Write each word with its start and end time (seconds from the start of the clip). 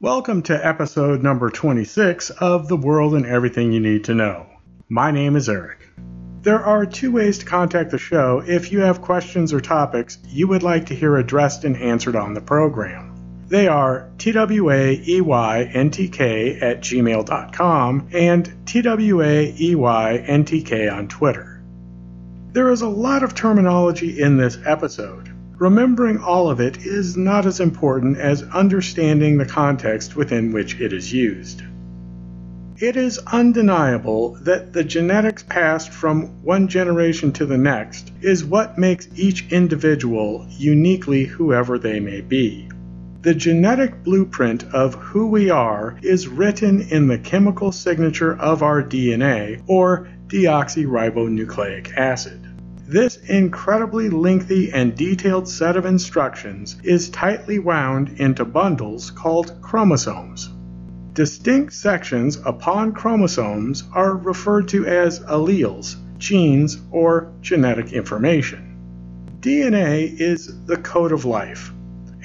Welcome 0.00 0.42
to 0.44 0.66
episode 0.66 1.22
number 1.22 1.50
26 1.50 2.30
of 2.30 2.66
The 2.66 2.76
World 2.76 3.14
and 3.14 3.24
Everything 3.24 3.70
You 3.70 3.78
Need 3.78 4.02
to 4.04 4.14
Know. 4.14 4.46
My 4.88 5.12
name 5.12 5.36
is 5.36 5.48
Eric. 5.48 5.88
There 6.42 6.64
are 6.64 6.84
two 6.84 7.12
ways 7.12 7.38
to 7.38 7.46
contact 7.46 7.92
the 7.92 7.98
show 7.98 8.42
if 8.44 8.72
you 8.72 8.80
have 8.80 9.00
questions 9.00 9.52
or 9.52 9.60
topics 9.60 10.18
you 10.26 10.48
would 10.48 10.64
like 10.64 10.86
to 10.86 10.96
hear 10.96 11.16
addressed 11.16 11.62
and 11.62 11.76
answered 11.76 12.16
on 12.16 12.34
the 12.34 12.40
program. 12.40 13.15
They 13.48 13.68
are 13.68 14.08
twaeyntk 14.18 14.62
at 16.62 16.80
gmail.com 16.80 18.08
and 18.12 18.52
twaeyntk 18.66 20.92
on 20.92 21.06
Twitter. 21.06 21.62
There 22.52 22.70
is 22.70 22.80
a 22.80 22.88
lot 22.88 23.22
of 23.22 23.36
terminology 23.36 24.20
in 24.20 24.36
this 24.36 24.58
episode. 24.66 25.30
Remembering 25.58 26.18
all 26.18 26.50
of 26.50 26.60
it 26.60 26.78
is 26.78 27.16
not 27.16 27.46
as 27.46 27.60
important 27.60 28.18
as 28.18 28.42
understanding 28.42 29.38
the 29.38 29.46
context 29.46 30.16
within 30.16 30.52
which 30.52 30.80
it 30.80 30.92
is 30.92 31.12
used. 31.12 31.62
It 32.78 32.96
is 32.96 33.20
undeniable 33.32 34.38
that 34.42 34.72
the 34.72 34.82
genetics 34.82 35.44
passed 35.44 35.90
from 35.90 36.42
one 36.42 36.66
generation 36.66 37.30
to 37.34 37.46
the 37.46 37.58
next 37.58 38.10
is 38.20 38.44
what 38.44 38.76
makes 38.76 39.06
each 39.14 39.52
individual 39.52 40.44
uniquely 40.50 41.24
whoever 41.24 41.78
they 41.78 42.00
may 42.00 42.20
be. 42.20 42.68
The 43.26 43.34
genetic 43.34 44.04
blueprint 44.04 44.72
of 44.72 44.94
who 44.94 45.26
we 45.26 45.50
are 45.50 45.98
is 46.00 46.28
written 46.28 46.80
in 46.80 47.08
the 47.08 47.18
chemical 47.18 47.72
signature 47.72 48.36
of 48.38 48.62
our 48.62 48.84
DNA, 48.84 49.64
or 49.66 50.06
deoxyribonucleic 50.28 51.96
acid. 51.96 52.46
This 52.86 53.16
incredibly 53.16 54.10
lengthy 54.10 54.70
and 54.70 54.94
detailed 54.94 55.48
set 55.48 55.76
of 55.76 55.86
instructions 55.86 56.76
is 56.84 57.10
tightly 57.10 57.58
wound 57.58 58.10
into 58.20 58.44
bundles 58.44 59.10
called 59.10 59.60
chromosomes. 59.60 60.48
Distinct 61.12 61.72
sections 61.72 62.38
upon 62.44 62.92
chromosomes 62.92 63.82
are 63.92 64.14
referred 64.14 64.68
to 64.68 64.86
as 64.86 65.18
alleles, 65.18 65.96
genes, 66.18 66.78
or 66.92 67.32
genetic 67.40 67.92
information. 67.92 68.76
DNA 69.40 70.16
is 70.20 70.64
the 70.66 70.76
code 70.76 71.10
of 71.10 71.24
life. 71.24 71.72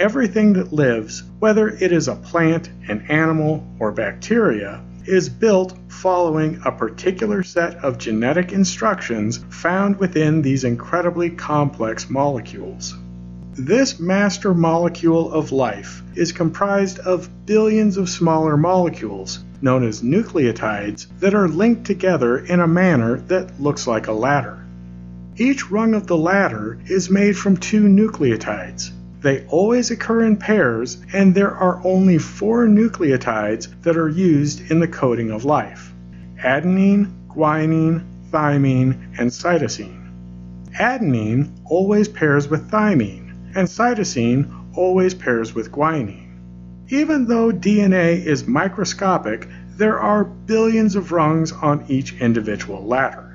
Everything 0.00 0.54
that 0.54 0.72
lives, 0.72 1.24
whether 1.40 1.68
it 1.68 1.92
is 1.92 2.08
a 2.08 2.14
plant, 2.16 2.70
an 2.88 3.04
animal, 3.10 3.62
or 3.78 3.92
bacteria, 3.92 4.80
is 5.04 5.28
built 5.28 5.76
following 5.88 6.58
a 6.64 6.72
particular 6.72 7.42
set 7.42 7.76
of 7.84 7.98
genetic 7.98 8.50
instructions 8.50 9.44
found 9.50 9.98
within 9.98 10.40
these 10.40 10.64
incredibly 10.64 11.28
complex 11.28 12.08
molecules. 12.08 12.96
This 13.52 14.00
master 14.00 14.54
molecule 14.54 15.30
of 15.30 15.52
life 15.52 16.02
is 16.14 16.32
comprised 16.32 17.00
of 17.00 17.28
billions 17.44 17.98
of 17.98 18.08
smaller 18.08 18.56
molecules, 18.56 19.40
known 19.60 19.86
as 19.86 20.00
nucleotides, 20.00 21.08
that 21.18 21.34
are 21.34 21.46
linked 21.46 21.84
together 21.84 22.38
in 22.38 22.60
a 22.60 22.66
manner 22.66 23.18
that 23.28 23.60
looks 23.60 23.86
like 23.86 24.06
a 24.06 24.12
ladder. 24.12 24.64
Each 25.36 25.70
rung 25.70 25.92
of 25.92 26.06
the 26.06 26.16
ladder 26.16 26.80
is 26.86 27.10
made 27.10 27.36
from 27.36 27.58
two 27.58 27.82
nucleotides. 27.82 28.92
They 29.20 29.44
always 29.48 29.90
occur 29.90 30.24
in 30.24 30.36
pairs, 30.36 30.96
and 31.12 31.34
there 31.34 31.54
are 31.54 31.80
only 31.84 32.18
four 32.18 32.66
nucleotides 32.66 33.68
that 33.82 33.96
are 33.96 34.08
used 34.08 34.70
in 34.70 34.80
the 34.80 34.88
coding 34.88 35.30
of 35.30 35.44
life 35.44 35.92
adenine, 36.42 37.10
guanine, 37.28 38.02
thymine, 38.30 38.96
and 39.18 39.30
cytosine. 39.30 40.08
Adenine 40.78 41.50
always 41.66 42.08
pairs 42.08 42.48
with 42.48 42.70
thymine 42.70 43.30
and 43.54 43.68
cytosine 43.68 44.48
always 44.74 45.14
pairs 45.14 45.54
with 45.54 45.72
guanine. 45.72 46.28
Even 46.88 47.26
though 47.26 47.52
DNA 47.52 48.24
is 48.24 48.46
microscopic, 48.46 49.48
there 49.76 49.98
are 49.98 50.24
billions 50.24 50.96
of 50.96 51.12
rungs 51.12 51.52
on 51.52 51.84
each 51.88 52.14
individual 52.20 52.84
ladder. 52.86 53.29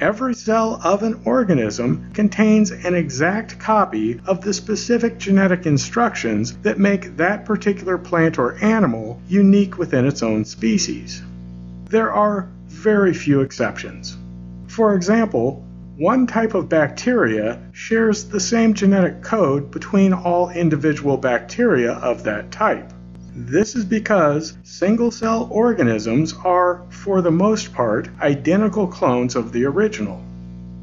Every 0.00 0.34
cell 0.34 0.80
of 0.82 1.02
an 1.02 1.20
organism 1.24 2.10
contains 2.12 2.70
an 2.70 2.94
exact 2.94 3.58
copy 3.58 4.20
of 4.26 4.40
the 4.40 4.52
specific 4.52 5.18
genetic 5.18 5.66
instructions 5.66 6.56
that 6.62 6.78
make 6.78 7.16
that 7.18 7.44
particular 7.44 7.98
plant 7.98 8.38
or 8.38 8.56
animal 8.62 9.20
unique 9.28 9.78
within 9.78 10.06
its 10.06 10.22
own 10.22 10.44
species. 10.44 11.22
There 11.88 12.12
are 12.12 12.48
very 12.66 13.14
few 13.14 13.42
exceptions. 13.42 14.16
For 14.66 14.94
example, 14.94 15.64
one 15.98 16.26
type 16.26 16.54
of 16.54 16.68
bacteria 16.68 17.60
shares 17.72 18.24
the 18.24 18.40
same 18.40 18.74
genetic 18.74 19.22
code 19.22 19.70
between 19.70 20.12
all 20.12 20.48
individual 20.50 21.16
bacteria 21.18 21.92
of 21.92 22.24
that 22.24 22.50
type. 22.50 22.92
This 23.34 23.74
is 23.74 23.86
because 23.86 24.58
single 24.62 25.10
cell 25.10 25.48
organisms 25.50 26.34
are, 26.44 26.82
for 26.90 27.22
the 27.22 27.30
most 27.30 27.72
part, 27.72 28.10
identical 28.20 28.86
clones 28.86 29.36
of 29.36 29.52
the 29.52 29.64
original. 29.64 30.22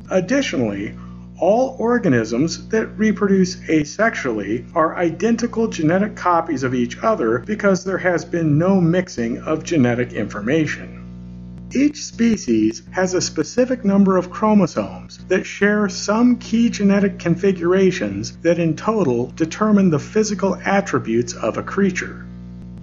Additionally, 0.10 0.96
all 1.40 1.76
organisms 1.78 2.68
that 2.70 2.88
reproduce 2.98 3.58
asexually 3.68 4.66
are 4.74 4.98
identical 4.98 5.68
genetic 5.68 6.16
copies 6.16 6.64
of 6.64 6.74
each 6.74 6.98
other 7.04 7.38
because 7.38 7.84
there 7.84 8.00
has 8.00 8.26
been 8.26 8.58
no 8.58 8.82
mixing 8.82 9.38
of 9.44 9.64
genetic 9.64 10.14
information. 10.14 11.70
Each 11.72 12.04
species 12.04 12.82
has 12.90 13.14
a 13.14 13.22
specific 13.22 13.86
number 13.86 14.18
of 14.18 14.32
chromosomes 14.32 15.20
that 15.28 15.46
share 15.46 15.88
some 15.88 16.36
key 16.38 16.72
genetic 16.72 17.20
configurations 17.20 18.36
that 18.38 18.58
in 18.58 18.76
total 18.76 19.28
determine 19.36 19.92
the 19.92 20.00
physical 20.00 20.56
attributes 20.66 21.34
of 21.36 21.60
a 21.60 21.64
creature. 21.64 22.26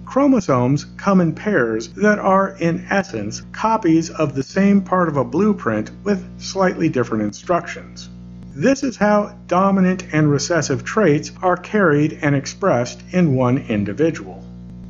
Chromosomes 0.07 0.85
come 0.95 1.19
in 1.19 1.33
pairs 1.33 1.89
that 1.89 2.17
are, 2.17 2.55
in 2.59 2.85
essence, 2.89 3.41
copies 3.51 4.09
of 4.09 4.33
the 4.33 4.41
same 4.41 4.79
part 4.79 5.09
of 5.09 5.17
a 5.17 5.23
blueprint 5.25 5.91
with 6.05 6.25
slightly 6.39 6.87
different 6.87 7.25
instructions. 7.25 8.07
This 8.55 8.83
is 8.83 8.95
how 8.95 9.35
dominant 9.47 10.05
and 10.13 10.31
recessive 10.31 10.85
traits 10.85 11.33
are 11.43 11.57
carried 11.57 12.19
and 12.21 12.35
expressed 12.35 13.03
in 13.11 13.35
one 13.35 13.57
individual. 13.57 14.41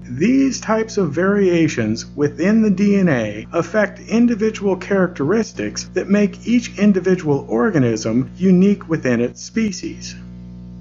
These 0.08 0.62
types 0.62 0.98
of 0.98 1.14
variations 1.14 2.06
within 2.16 2.62
the 2.62 2.70
DNA 2.70 3.48
affect 3.52 4.00
individual 4.00 4.76
characteristics 4.76 5.86
that 5.96 6.12
make 6.12 6.48
each 6.48 6.78
individual 6.78 7.44
organism 7.50 8.30
unique 8.38 8.88
within 8.88 9.20
its 9.20 9.42
species. 9.42 10.16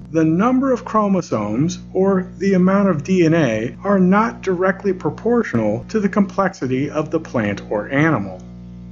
The 0.09 0.23
number 0.23 0.71
of 0.71 0.85
chromosomes, 0.85 1.79
or 1.91 2.27
the 2.37 2.53
amount 2.53 2.87
of 2.87 3.03
DNA, 3.03 3.75
are 3.83 3.99
not 3.99 4.41
directly 4.41 4.93
proportional 4.93 5.85
to 5.89 5.99
the 5.99 6.07
complexity 6.07 6.89
of 6.89 7.11
the 7.11 7.19
plant 7.19 7.61
or 7.69 7.89
animal. 7.89 8.41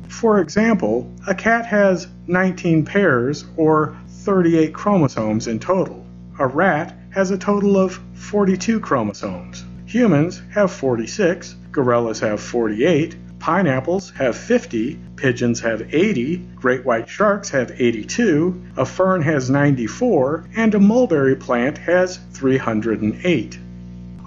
For 0.09 0.41
example, 0.41 1.09
a 1.25 1.33
cat 1.33 1.65
has 1.67 2.07
19 2.27 2.83
pairs, 2.83 3.45
or 3.55 3.95
38 4.09 4.73
chromosomes 4.73 5.47
in 5.47 5.57
total. 5.57 6.05
A 6.37 6.47
rat 6.47 6.97
has 7.11 7.31
a 7.31 7.37
total 7.37 7.77
of 7.77 7.97
42 8.15 8.81
chromosomes. 8.81 9.63
Humans 9.85 10.41
have 10.51 10.69
46, 10.69 11.55
gorillas 11.71 12.19
have 12.19 12.41
48, 12.41 13.15
pineapples 13.45 14.09
have 14.09 14.35
50, 14.35 14.97
pigeons 15.17 15.59
have 15.59 15.93
80, 15.93 16.37
great 16.55 16.83
white 16.83 17.07
sharks 17.07 17.47
have 17.51 17.79
82, 17.79 18.59
a 18.75 18.83
fern 18.83 19.21
has 19.21 19.51
94, 19.51 20.45
and 20.55 20.73
a 20.73 20.79
mulberry 20.79 21.35
plant 21.35 21.77
has 21.77 22.17
308. 22.33 23.59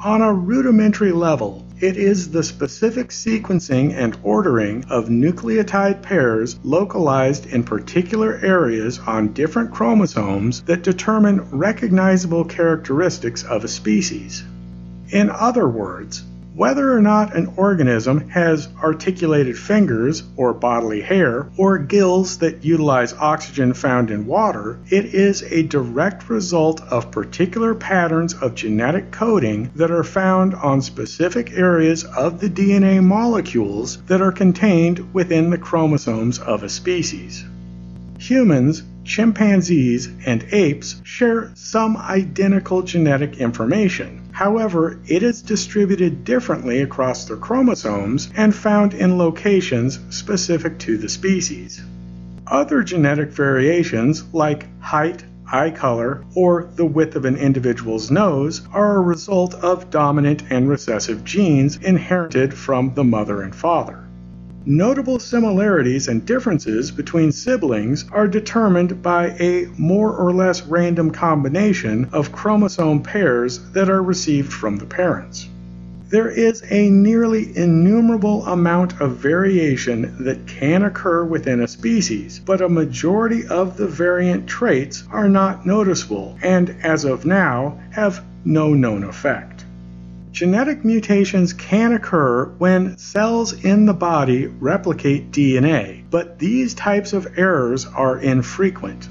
On 0.05 0.23
a 0.23 0.33
rudimentary 0.33 1.11
level, 1.11 1.67
it 1.81 1.97
is 1.97 2.31
the 2.31 2.45
specific 2.45 3.09
sequencing 3.09 3.93
and 3.93 4.17
ordering 4.23 4.85
of 4.85 5.09
nucleotide 5.09 6.01
pairs 6.01 6.57
localized 6.63 7.47
in 7.47 7.65
particular 7.65 8.39
areas 8.41 9.01
on 9.01 9.33
different 9.33 9.75
chromosomes 9.75 10.63
that 10.63 10.85
determine 10.85 11.41
recognizable 11.51 12.45
characteristics 12.45 13.43
of 13.43 13.65
a 13.65 13.69
species. 13.69 14.45
In 15.11 15.29
other 15.29 15.67
words, 15.67 16.23
whether 16.59 16.93
or 16.93 17.01
not 17.01 17.37
an 17.37 17.53
organism 17.57 18.29
has 18.31 18.67
articulated 18.83 19.57
fingers 19.57 20.25
or 20.37 20.53
bodily 20.53 21.01
hair 21.01 21.49
or 21.57 21.79
gills 21.79 22.39
that 22.39 22.65
utilize 22.65 23.13
oxygen 23.13 23.73
found 23.73 24.11
in 24.11 24.27
water, 24.27 24.77
it 24.91 25.05
is 25.15 25.41
a 25.45 25.63
direct 25.63 26.29
result 26.29 26.81
of 26.91 27.13
particular 27.13 27.77
patterns 27.77 28.35
of 28.35 28.57
genetic 28.57 29.13
coding 29.13 29.71
that 29.77 29.93
are 29.93 30.03
found 30.03 30.53
on 30.57 30.83
specific 30.83 31.53
areas 31.53 32.03
of 32.03 32.41
the 32.41 32.51
DNA 32.51 33.01
molecules 33.01 34.03
that 34.09 34.21
are 34.21 34.33
contained 34.33 35.15
within 35.15 35.51
the 35.51 35.59
chromosomes 35.59 36.41
of 36.41 36.65
a 36.65 36.69
species. 36.69 37.45
Humans 38.19 38.83
chimpanzees, 39.09 40.09
and 40.27 40.47
apes 40.53 41.01
share 41.03 41.51
some 41.55 41.97
identical 41.97 42.83
genetic 42.83 43.39
information. 43.39 44.29
However, 44.33 45.01
it 45.09 45.23
is 45.23 45.43
distributed 45.43 46.25
differently 46.25 46.83
across 46.83 47.25
their 47.25 47.39
chromosomes 47.39 48.29
and 48.37 48.55
found 48.55 48.95
in 48.95 49.19
locations 49.19 49.99
specific 50.11 50.79
to 50.81 50.99
the 50.99 51.09
species. 51.09 51.83
Other 52.47 52.83
genetic 52.83 53.31
variations, 53.31 54.23
like 54.33 54.67
height, 54.81 55.25
eye 55.51 55.71
color, 55.71 56.23
or 56.35 56.69
the 56.77 56.85
width 56.85 57.17
of 57.17 57.25
an 57.25 57.37
individual's 57.37 58.11
nose, 58.11 58.61
are 58.73 58.97
a 58.97 59.01
result 59.01 59.55
of 59.55 59.91
dominant 59.91 60.43
and 60.51 60.69
recessive 60.69 61.25
genes 61.25 61.77
inherited 61.79 62.53
from 62.53 62.93
the 62.95 63.05
mother 63.05 63.43
and 63.43 63.55
father. 63.55 64.08
Notable 64.71 65.19
similarities 65.19 66.09
and 66.09 66.27
differences 66.27 66.91
between 66.91 67.33
siblings 67.33 68.05
are 68.13 68.29
determined 68.29 69.01
by 69.01 69.29
a 69.41 69.67
more 69.79 70.15
or 70.15 70.31
less 70.31 70.61
random 70.67 71.11
combination 71.11 72.07
of 72.13 72.33
chromosome 72.33 73.01
pairs 73.03 73.61
that 73.73 73.89
are 73.89 74.03
received 74.03 74.53
from 74.53 74.77
the 74.77 74.85
parents. 74.85 75.49
There 76.11 76.29
is 76.29 76.63
a 76.69 76.91
nearly 76.91 77.57
innumerable 77.57 78.45
amount 78.45 79.01
of 79.01 79.17
variation 79.17 80.15
that 80.21 80.47
can 80.47 80.83
occur 80.83 81.25
within 81.25 81.61
a 81.63 81.67
species, 81.67 82.39
but 82.39 82.61
a 82.61 82.69
majority 82.69 83.47
of 83.47 83.79
the 83.79 83.89
variant 83.89 84.47
traits 84.47 85.03
are 85.11 85.31
not 85.31 85.65
noticeable 85.65 86.37
and, 86.43 86.77
as 86.83 87.07
of 87.07 87.25
now, 87.25 87.81
have 87.93 88.23
no 88.45 88.75
known 88.75 89.03
effect. 89.05 89.58
Genetic 90.39 90.85
mutations 90.85 91.53
can 91.53 91.93
occur 91.95 92.45
when 92.59 92.97
cells 92.97 93.65
in 93.65 93.87
the 93.87 93.93
body 93.93 94.47
replicate 94.47 95.33
DNA, 95.33 96.05
but 96.13 96.39
these 96.39 96.75
types 96.75 97.13
of 97.13 97.37
errors 97.37 97.85
are 97.87 98.21
infrequent. 98.21 99.09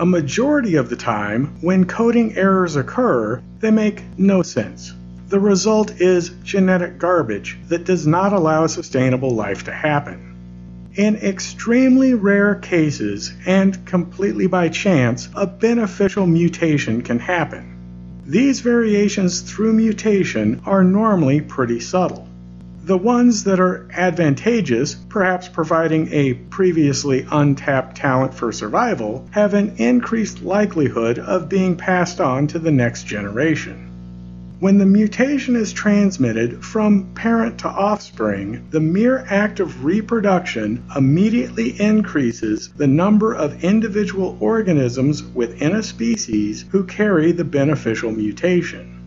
A 0.00 0.04
majority 0.04 0.74
of 0.74 0.90
the 0.90 0.96
time, 0.96 1.54
when 1.60 1.84
coding 1.84 2.36
errors 2.36 2.74
occur, 2.74 3.40
they 3.60 3.70
make 3.70 4.02
no 4.18 4.42
sense. 4.42 4.92
The 5.28 5.38
result 5.38 6.00
is 6.00 6.30
genetic 6.42 6.98
garbage 6.98 7.56
that 7.68 7.84
does 7.84 8.04
not 8.04 8.32
allow 8.32 8.66
sustainable 8.66 9.30
life 9.30 9.62
to 9.66 9.72
happen. 9.72 10.90
In 10.96 11.14
extremely 11.14 12.14
rare 12.14 12.56
cases, 12.56 13.32
and 13.46 13.86
completely 13.86 14.48
by 14.48 14.70
chance, 14.70 15.28
a 15.36 15.46
beneficial 15.46 16.26
mutation 16.26 17.02
can 17.02 17.20
happen. 17.20 17.73
These 18.26 18.60
variations 18.60 19.42
through 19.42 19.74
mutation 19.74 20.62
are 20.64 20.82
normally 20.82 21.42
pretty 21.42 21.78
subtle. 21.80 22.26
The 22.84 22.96
ones 22.96 23.44
that 23.44 23.60
are 23.60 23.86
advantageous, 23.92 24.94
perhaps 24.94 25.48
providing 25.48 26.08
a 26.10 26.34
previously 26.34 27.26
untapped 27.30 27.98
talent 27.98 28.32
for 28.32 28.50
survival, 28.50 29.26
have 29.32 29.52
an 29.52 29.74
increased 29.76 30.42
likelihood 30.42 31.18
of 31.18 31.50
being 31.50 31.76
passed 31.76 32.18
on 32.18 32.46
to 32.48 32.58
the 32.58 32.70
next 32.70 33.06
generation. 33.06 33.93
When 34.64 34.78
the 34.78 34.86
mutation 34.86 35.56
is 35.56 35.74
transmitted 35.74 36.64
from 36.64 37.12
parent 37.14 37.58
to 37.58 37.68
offspring, 37.68 38.64
the 38.70 38.80
mere 38.80 39.26
act 39.28 39.60
of 39.60 39.84
reproduction 39.84 40.82
immediately 40.96 41.78
increases 41.78 42.70
the 42.74 42.86
number 42.86 43.34
of 43.34 43.62
individual 43.62 44.38
organisms 44.40 45.22
within 45.22 45.74
a 45.74 45.82
species 45.82 46.64
who 46.70 46.84
carry 46.84 47.30
the 47.30 47.44
beneficial 47.44 48.10
mutation. 48.10 49.02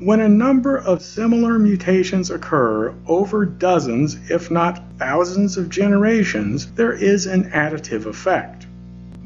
When 0.00 0.18
a 0.18 0.28
number 0.28 0.76
of 0.76 1.02
similar 1.02 1.56
mutations 1.56 2.32
occur 2.32 2.92
over 3.06 3.46
dozens, 3.46 4.18
if 4.28 4.50
not 4.50 4.82
thousands, 4.98 5.56
of 5.56 5.70
generations, 5.70 6.66
there 6.72 6.94
is 6.94 7.26
an 7.26 7.48
additive 7.52 8.06
effect. 8.06 8.65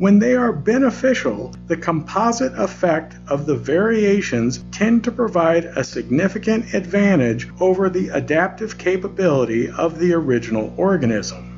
When 0.01 0.19
they 0.19 0.35
are 0.35 0.51
beneficial, 0.51 1.55
the 1.67 1.77
composite 1.77 2.55
effect 2.59 3.17
of 3.29 3.45
the 3.45 3.55
variations 3.55 4.65
tend 4.73 5.05
to 5.05 5.13
provide 5.13 5.67
a 5.67 5.85
significant 5.85 6.73
advantage 6.73 7.51
over 7.61 7.91
the 7.91 8.09
adaptive 8.09 8.79
capability 8.79 9.69
of 9.69 9.99
the 9.99 10.15
original 10.15 10.73
organism. 10.79 11.53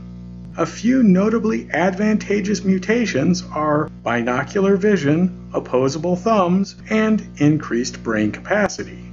A 0.58 0.66
few 0.66 1.04
notably 1.04 1.68
advantageous 1.70 2.64
mutations 2.64 3.44
are 3.52 3.88
binocular 4.02 4.74
vision, 4.74 5.48
opposable 5.54 6.16
thumbs, 6.16 6.74
and 6.90 7.24
increased 7.36 8.02
brain 8.02 8.32
capacity. 8.32 9.04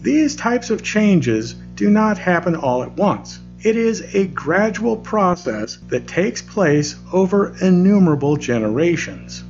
These 0.00 0.36
types 0.36 0.70
of 0.70 0.82
changes 0.82 1.52
do 1.74 1.90
not 1.90 2.16
happen 2.16 2.56
all 2.56 2.82
at 2.82 2.96
once. 2.96 3.40
It 3.62 3.76
is 3.76 4.14
a 4.14 4.26
gradual 4.26 4.96
process 4.96 5.76
that 5.88 6.06
takes 6.06 6.40
place 6.40 6.96
over 7.12 7.54
innumerable 7.60 8.38
generations. 8.38 9.44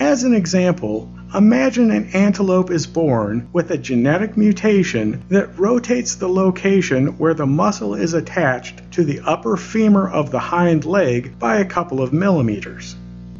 As 0.00 0.24
an 0.24 0.32
example, 0.32 1.10
imagine 1.34 1.90
an 1.90 2.08
antelope 2.14 2.70
is 2.70 2.86
born 2.86 3.46
with 3.52 3.70
a 3.70 3.76
genetic 3.76 4.38
mutation 4.38 5.22
that 5.28 5.58
rotates 5.58 6.14
the 6.14 6.30
location 6.30 7.18
where 7.18 7.34
the 7.34 7.44
muscle 7.44 7.94
is 7.94 8.14
attached 8.14 8.80
to 8.92 9.04
the 9.04 9.20
upper 9.20 9.58
femur 9.58 10.08
of 10.08 10.30
the 10.30 10.38
hind 10.38 10.86
leg 10.86 11.38
by 11.38 11.58
a 11.58 11.66
couple 11.66 12.00
of 12.00 12.14
millimeters. 12.14 12.96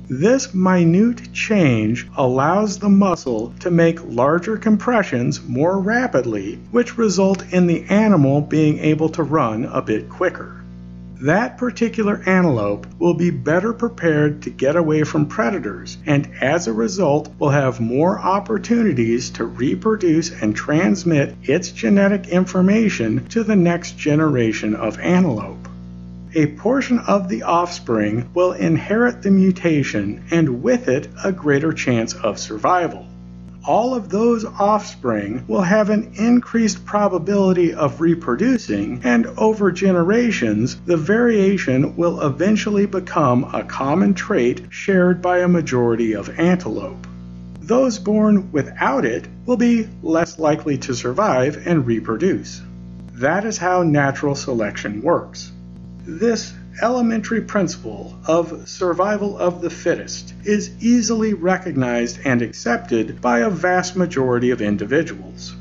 This 0.08 0.54
minute 0.54 1.32
change 1.32 2.06
allows 2.16 2.78
the 2.78 2.88
muscle 2.88 3.52
to 3.58 3.72
make 3.72 3.98
larger 4.06 4.56
compressions 4.56 5.42
more 5.42 5.80
rapidly, 5.80 6.60
which 6.70 6.96
result 6.96 7.44
in 7.52 7.66
the 7.66 7.82
animal 7.88 8.40
being 8.40 8.78
able 8.78 9.08
to 9.08 9.24
run 9.24 9.64
a 9.64 9.82
bit 9.82 10.08
quicker. 10.08 10.62
That 11.22 11.58
particular 11.58 12.22
antelope 12.24 12.86
will 13.00 13.14
be 13.14 13.30
better 13.30 13.72
prepared 13.72 14.42
to 14.42 14.50
get 14.50 14.76
away 14.76 15.02
from 15.02 15.26
predators, 15.26 15.98
and 16.06 16.28
as 16.40 16.68
a 16.68 16.72
result, 16.72 17.28
will 17.40 17.50
have 17.50 17.80
more 17.80 18.16
opportunities 18.16 19.30
to 19.30 19.44
reproduce 19.44 20.30
and 20.30 20.54
transmit 20.54 21.34
its 21.42 21.72
genetic 21.72 22.28
information 22.28 23.26
to 23.30 23.42
the 23.42 23.56
next 23.56 23.98
generation 23.98 24.76
of 24.76 25.00
antelope 25.00 25.65
a 26.36 26.46
portion 26.48 26.98
of 26.98 27.30
the 27.30 27.42
offspring 27.44 28.28
will 28.34 28.52
inherit 28.52 29.22
the 29.22 29.30
mutation 29.30 30.22
and 30.30 30.62
with 30.62 30.86
it 30.86 31.08
a 31.24 31.32
greater 31.32 31.72
chance 31.72 32.12
of 32.12 32.38
survival. 32.38 33.06
All 33.66 33.94
of 33.94 34.10
those 34.10 34.44
offspring 34.44 35.46
will 35.48 35.62
have 35.62 35.88
an 35.88 36.12
increased 36.16 36.84
probability 36.84 37.72
of 37.72 38.02
reproducing, 38.02 39.00
and 39.02 39.26
over 39.38 39.72
generations, 39.72 40.76
the 40.84 40.98
variation 40.98 41.96
will 41.96 42.20
eventually 42.20 42.84
become 42.84 43.44
a 43.54 43.64
common 43.64 44.12
trait 44.12 44.66
shared 44.68 45.22
by 45.22 45.38
a 45.38 45.48
majority 45.48 46.12
of 46.12 46.38
antelope. 46.38 47.06
Those 47.60 47.98
born 47.98 48.52
without 48.52 49.06
it 49.06 49.26
will 49.46 49.56
be 49.56 49.88
less 50.02 50.38
likely 50.38 50.76
to 50.78 50.94
survive 50.94 51.66
and 51.66 51.86
reproduce. 51.86 52.60
That 53.14 53.46
is 53.46 53.56
how 53.56 53.82
natural 53.82 54.34
selection 54.34 55.00
works. 55.00 55.50
This 56.08 56.54
elementary 56.80 57.40
principle 57.40 58.16
of 58.28 58.68
survival 58.68 59.36
of 59.36 59.60
the 59.60 59.70
fittest 59.70 60.34
is 60.44 60.70
easily 60.78 61.34
recognized 61.34 62.20
and 62.24 62.42
accepted 62.42 63.20
by 63.20 63.40
a 63.40 63.50
vast 63.50 63.96
majority 63.96 64.50
of 64.50 64.62
individuals. 64.62 65.56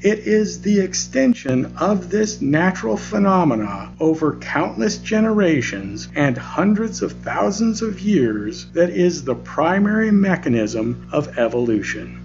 It 0.00 0.20
is 0.20 0.62
the 0.62 0.80
extension 0.80 1.74
of 1.78 2.08
this 2.08 2.40
natural 2.40 2.96
phenomena 2.96 3.90
over 4.00 4.36
countless 4.36 4.96
generations 4.96 6.08
and 6.16 6.38
hundreds 6.38 7.02
of 7.02 7.12
thousands 7.12 7.82
of 7.82 8.00
years 8.00 8.64
that 8.72 8.88
is 8.88 9.24
the 9.24 9.34
primary 9.34 10.10
mechanism 10.10 11.10
of 11.12 11.36
evolution. 11.36 12.19